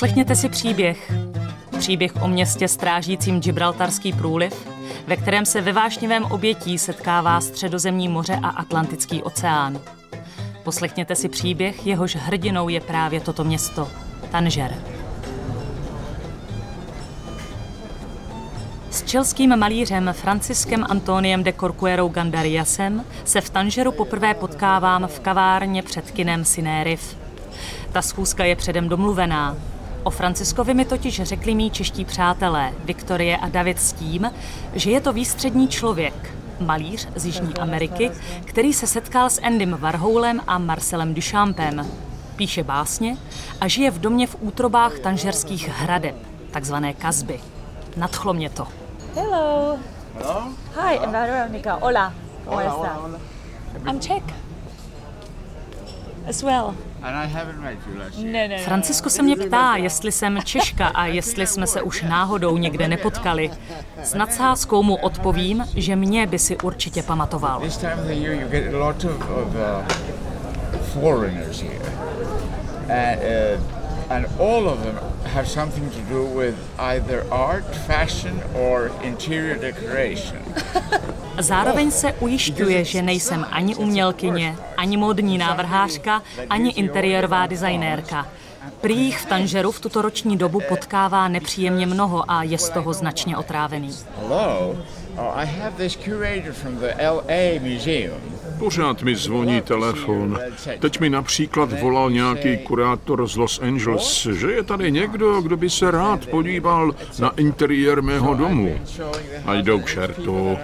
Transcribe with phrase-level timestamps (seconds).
[0.00, 1.12] Poslechněte si příběh.
[1.78, 4.68] Příběh o městě strážícím Gibraltarský průliv,
[5.06, 9.80] ve kterém se ve vášnivém obětí setkává Středozemní moře a Atlantický oceán.
[10.64, 13.88] Poslechněte si příběh, jehož hrdinou je právě toto město,
[14.30, 14.74] Tanger.
[18.90, 25.82] S čelským malířem Franciskem Antoniem de Corcuerou Gandariasem se v Tanžeru poprvé potkávám v kavárně
[25.82, 27.16] před kinem Sinériv.
[27.92, 29.56] Ta schůzka je předem domluvená.
[30.02, 34.32] O Franciskovi mi totiž řekli mý čeští přátelé, Viktorie a David s tím,
[34.74, 38.10] že je to výstřední člověk, malíř z Jižní Ameriky,
[38.44, 41.86] který se setkal s Endym Warholem a Marcelem Duchampem.
[42.36, 43.16] Píše básně
[43.60, 46.16] a žije v domě v útrobách tanžerských hradeb,
[46.50, 47.40] takzvané kazby.
[47.96, 48.66] Nadchlo mě to.
[49.14, 49.78] Hello.
[50.14, 50.42] Hello?
[50.82, 51.78] Hi, Veronica.
[51.82, 52.14] Hola.
[52.44, 53.18] ¿Cómo Hola, hola, hola.
[53.90, 54.22] I'm Czech.
[56.28, 56.74] As well.
[57.02, 58.58] And I haven't met you last year.
[58.58, 63.50] Francisko se mě ptá, jestli jsem Češka a jestli jsme se už náhodou někde nepotkali.
[64.02, 67.62] S nadsázkou mu odpovím, že mě by si určitě pamatoval.
[67.62, 67.68] Uh.
[72.88, 73.60] And, uh,
[74.10, 80.38] and all of them have something to do with either art, fashion or interior decoration.
[81.42, 88.26] Zároveň se ujišťuje, že nejsem ani umělkyně, ani módní návrhářka, ani interiérová designérka.
[88.80, 93.36] Prý v Tanžeru v tuto roční dobu potkává nepříjemně mnoho a je z toho značně
[93.36, 93.90] otrávený.
[94.20, 94.76] Hello?
[95.16, 98.39] Oh, I have this curator from the LA Museum.
[98.60, 100.38] Pořád mi zvoní telefon.
[100.78, 105.70] Teď mi například volal nějaký kurátor z Los Angeles, že je tady někdo, kdo by
[105.70, 108.80] se rád podíval na interiér mého domu.
[109.46, 110.56] A jdou k šertu.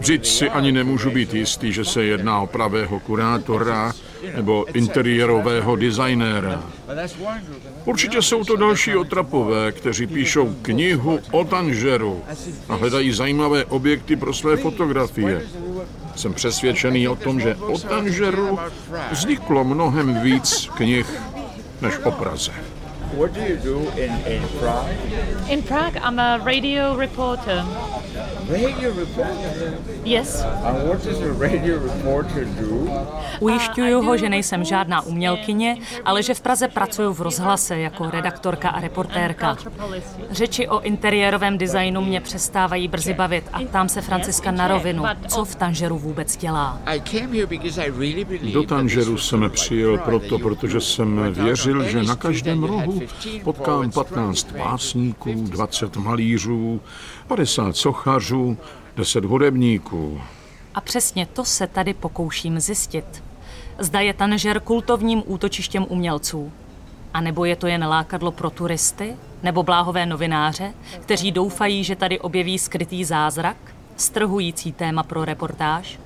[0.00, 3.92] Vždyť si ani nemůžu být jistý, že se jedná o pravého kurátora
[4.36, 6.62] nebo interiérového designéra.
[7.84, 12.22] Určitě jsou to další otrapové, kteří píšou knihu o Tanžeru
[12.68, 15.42] a hledají zajímavé objekty pro své fotografie.
[16.16, 18.58] Jsem přesvědčený o tom, že o Tanžeru
[19.10, 21.06] vzniklo mnohem víc knih
[21.82, 22.52] než o Praze.
[23.16, 24.92] What do you do in, in Prague?
[25.48, 27.64] In Prague, I'm a radio reporter.
[28.48, 29.78] Radio reporter.
[30.04, 30.42] Yes.
[30.42, 32.92] And what does a radio reporter do?
[33.40, 38.68] Ujišťuju ho, že nejsem žádná umělkyně, ale že v Praze pracuju v rozhlase jako redaktorka
[38.68, 39.56] a reportérka.
[40.30, 45.44] Řeči o interiérovém designu mě přestávají brzy bavit a ptám se Franciska na rovinu, co
[45.44, 46.80] v Tanžeru vůbec dělá.
[48.52, 53.05] Do Tanžeru jsem přijel proto, protože jsem věřil, že na každém rohu 15
[53.44, 56.80] potkám poets 15 writing, básníků, 50 20 malířů,
[57.28, 58.56] 50 sochařů,
[58.96, 60.20] 10 hudebníků.
[60.74, 63.22] A přesně to se tady pokouším zjistit.
[63.78, 66.52] Zda je Tanžer kultovním útočištěm umělců.
[67.14, 72.20] A nebo je to jen lákadlo pro turisty nebo bláhové novináře, kteří doufají, že tady
[72.20, 73.56] objeví skrytý zázrak,
[73.96, 75.98] strhující téma pro reportáž?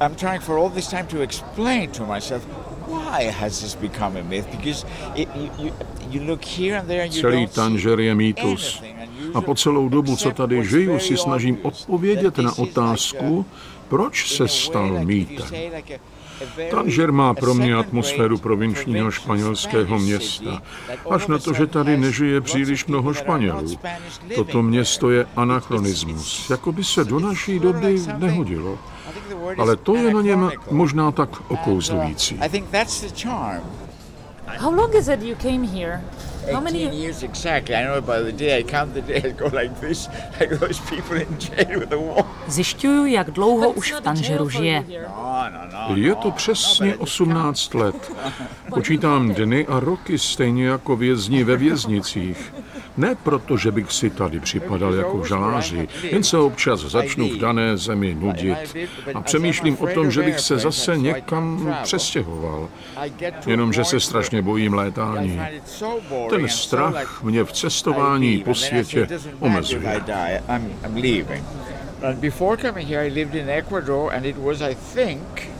[0.00, 2.46] I'm trying for all this time to explain to myself
[2.90, 4.50] why has this become a myth?
[4.50, 4.84] Because
[5.14, 5.72] it, you, you,
[7.10, 8.82] Celý Tanžer je mýtus.
[9.34, 13.46] A po celou dobu, co tady žiju, si snažím odpovědět na otázku,
[13.88, 15.46] proč se stal mýtem.
[16.70, 20.62] Tanžer má pro mě atmosféru provinčního španělského města,
[21.10, 23.76] až na to, že tady nežije příliš mnoho Španělů.
[24.34, 28.78] Toto město je anachronismus, jako by se do naší doby nehodilo.
[29.58, 32.38] Ale to je na něm možná tak uh, okouzlující.
[34.60, 36.02] How long is it you came here?
[36.52, 36.96] How 18 many?
[36.96, 37.74] years exactly.
[37.74, 40.08] I know by the day I count the day I go like this,
[40.40, 42.26] like those people in jail with the wall.
[42.48, 44.84] Zjišťuju, jak dlouho už v Tanžeru žije.
[45.08, 45.96] No, no, no.
[45.96, 48.12] Je to přesně 18 let.
[48.74, 52.52] Počítám dny a roky stejně jako vězni ve věznicích.
[52.96, 57.76] Ne proto, že bych si tady připadal jako žaláři, jen se občas začnu v dané
[57.76, 58.76] zemi nudit
[59.14, 62.68] a přemýšlím o tom, že bych se zase někam přestěhoval.
[63.46, 65.40] Jenomže se strašně bojím létání.
[66.30, 69.08] Ten strach mě v cestování po světě
[69.40, 70.02] omezuje.
[72.14, 75.50] Before coming here, I lived in Ecuador, and it was, I think,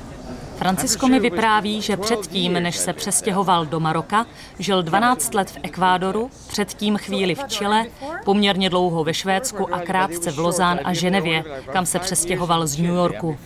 [0.61, 4.27] Francisko mi vypráví, že předtím, než se přestěhoval do Maroka,
[4.59, 7.87] žil 12 let v Ekvádoru, předtím chvíli v Chile,
[8.25, 12.95] poměrně dlouho ve Švédsku a krátce v Lozán a Ženevě, kam se přestěhoval z New
[12.95, 13.39] Yorku.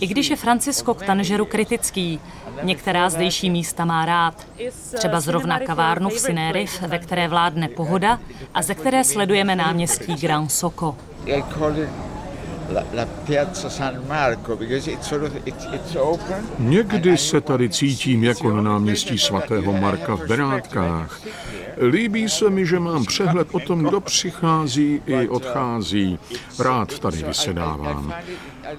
[0.00, 2.20] I když je Francisko k Tanžeru kritický,
[2.62, 4.46] některá zdejší místa má rád.
[4.94, 8.20] Třeba zrovna kavárnu v Sinérif, ve které vládne pohoda
[8.54, 10.96] a ze které sledujeme náměstí Gran Soco.
[13.26, 14.58] Piazza San Marco
[15.00, 16.46] sort of it's, it's open.
[16.58, 21.20] Někdy se tady cítím jako na náměstí svatého Marka v Benátkách.
[21.80, 26.18] Líbí se mi, že mám přehled o tom, kdo přichází i odchází.
[26.58, 28.14] Rád tady vysedávám.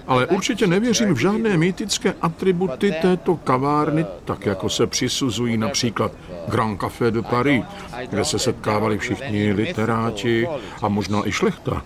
[0.06, 6.12] Ale určitě nevěřím v žádné mýtické atributy této kavárny, tak jako se přisuzují například
[6.48, 7.64] Grand Café de Paris,
[8.10, 10.48] kde se setkávali všichni literáti
[10.82, 11.82] a možná i šlechta.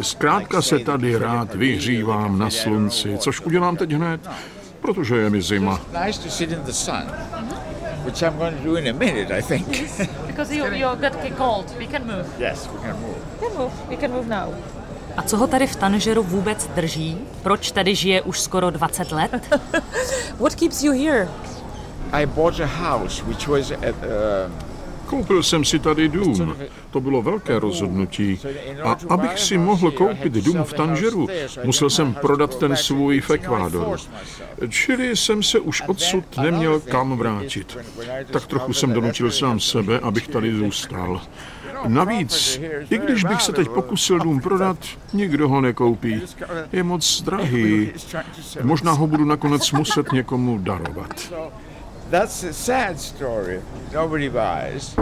[0.00, 4.20] Zkrátka se tady rád vyhřívám na slunci, což udělám teď hned,
[4.80, 5.80] protože je mi zima.
[6.04, 7.02] Nice to sit in the sun,
[8.04, 9.66] which I'm going to do in a minute, I think.
[10.26, 11.74] Because you, you got cold.
[11.78, 12.26] We can move.
[12.38, 13.16] yes, we can move.
[13.40, 13.72] We can move.
[13.88, 14.54] We can move now.
[15.16, 17.18] A co ho tady v Tanžeru vůbec drží?
[17.42, 19.60] Proč tady žije už skoro 20 let?
[20.38, 21.28] What keeps you here?
[22.12, 24.69] I bought a house which was at, uh,
[25.10, 26.56] Koupil jsem si tady dům.
[26.90, 28.40] To bylo velké rozhodnutí.
[28.82, 31.28] A abych si mohl koupit dům v Tanžeru,
[31.64, 33.94] musel jsem prodat ten svůj v Ekvádoru.
[34.68, 37.78] Čili jsem se už odsud neměl kam vrátit.
[38.30, 41.20] Tak trochu jsem donutil sám sebe, abych tady zůstal.
[41.86, 42.60] Navíc,
[42.90, 44.78] i když bych se teď pokusil dům prodat,
[45.12, 46.22] nikdo ho nekoupí.
[46.72, 47.92] Je moc drahý.
[48.62, 51.32] Možná ho budu nakonec muset někomu darovat.
[52.10, 53.62] That's a sad story.
[53.92, 54.96] Nobody buys.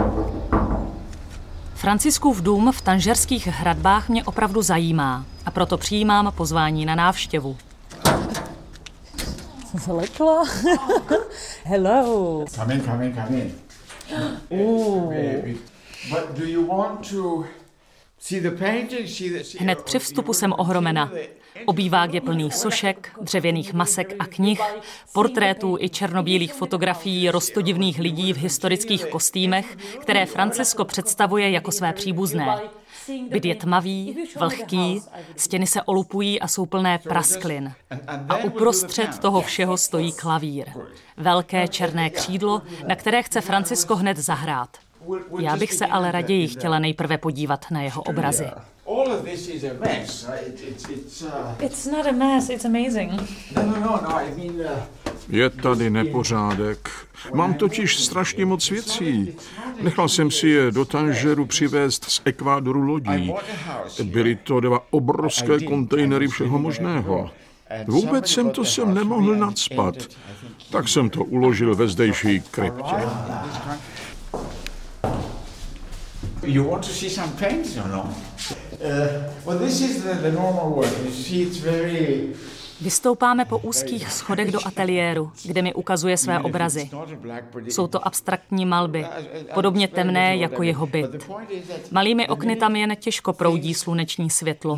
[1.75, 7.57] Franciskův dům v tanžerských hradbách mě opravdu zajímá a proto přijímám pozvání na návštěvu.
[9.73, 10.43] Zlekla.
[11.63, 12.45] Hello.
[12.49, 13.53] Come in, come in, come in.
[14.61, 15.09] Ooh.
[15.09, 15.57] Baby.
[16.09, 17.45] But do you want to
[19.59, 21.11] Hned při vstupu jsem ohromena.
[21.65, 24.61] Obývák je plný sošek, dřevěných masek a knih,
[25.13, 32.59] portrétů i černobílých fotografií rostodivných lidí v historických kostýmech, které Francisko představuje jako své příbuzné.
[33.29, 35.01] Byt je tmavý, vlhký,
[35.35, 37.73] stěny se olupují a jsou plné prasklin.
[38.29, 40.65] A uprostřed toho všeho stojí klavír.
[41.17, 44.77] Velké černé křídlo, na které chce Francisko hned zahrát.
[45.39, 48.45] Já bych se ale raději chtěla nejprve podívat na jeho obrazy.
[55.29, 56.89] Je tady nepořádek.
[57.33, 59.35] Mám totiž strašně moc věcí.
[59.81, 63.33] Nechal jsem si je do Tanžeru přivést z Ekvádoru lodí.
[64.03, 67.29] Byly to dva obrovské kontejnery všeho možného.
[67.87, 69.95] Vůbec jsem to sem nemohl nadspat.
[70.71, 72.95] Tak jsem to uložil ve zdejší kryptě.
[76.49, 78.01] You want to see some paintings or no?
[78.83, 80.91] Uh, well, this is the, the normal work.
[81.03, 82.35] You see, it's very.
[82.81, 86.89] Vystoupáme po úzkých schodech do ateliéru, kde mi ukazuje své obrazy.
[87.67, 89.05] Jsou to abstraktní malby,
[89.53, 91.29] podobně temné jako jeho byt.
[91.91, 94.77] Malými okny tam jen těžko proudí sluneční světlo.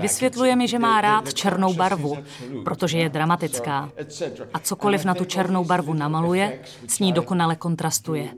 [0.00, 2.18] Vysvětluje mi, že má rád černou barvu,
[2.64, 3.90] protože je dramatická.
[4.54, 8.28] A cokoliv na tu černou barvu namaluje, s ní dokonale kontrastuje.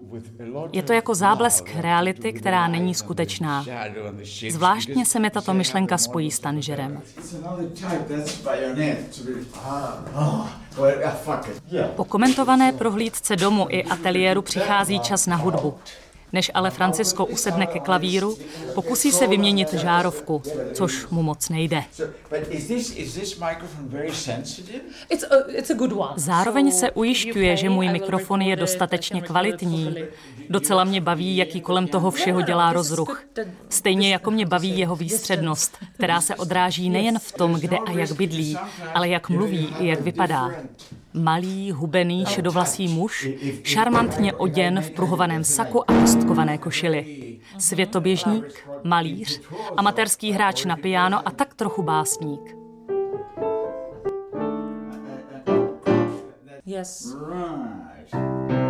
[0.72, 3.64] Je to jako záblesk reality, která není skutečná.
[4.50, 7.02] Zvláštně se mi tato myšlenka spojí s Tanžerem.
[8.60, 8.96] It's another type.
[8.96, 8.98] That's bayonet.
[9.08, 10.46] It's a bit- Ah, oh,
[11.74, 11.92] ah.
[11.96, 15.78] Po komentované prohlídce domu i ateliéru přichází čas na hudbu.
[16.32, 18.38] Než ale Francisko usedne ke klavíru,
[18.74, 21.84] pokusí se vyměnit žárovku, což mu moc nejde.
[26.16, 29.94] Zároveň se ujišťuje, že můj mikrofon je dostatečně kvalitní.
[30.48, 33.24] Docela mě baví, jaký kolem toho všeho dělá rozruch.
[33.68, 38.12] Stejně jako mě baví jeho výstřednost, která se odráží nejen v tom, kde a jak
[38.12, 38.58] bydlí,
[38.94, 40.50] ale jak mluví i jak vypadá.
[41.14, 43.28] Malý, hubený, šedovlasý muž,
[43.62, 47.38] šarmantně oděn v pruhovaném saku a kostkované košili.
[47.58, 49.40] Světoběžník, malíř,
[49.76, 52.56] amatérský hráč na piano a tak trochu básník.
[56.66, 57.16] Yes.
[57.28, 58.69] Right.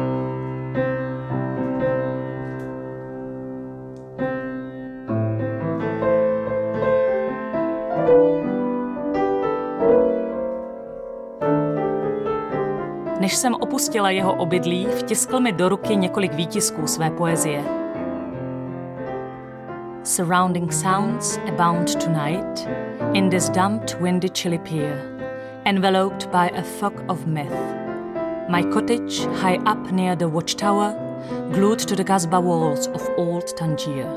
[13.70, 17.64] Opustila jeho obydlí, vtiskl mi do ruky několik výtisků své poezie.
[20.02, 22.68] Surrounding sounds abound tonight
[23.12, 25.02] in this dumped windy chilly pier,
[25.64, 27.58] enveloped by a fog of myth.
[28.48, 30.94] My cottage high up near the watchtower,
[31.52, 34.10] glued to the Casbah walls of old Tangier.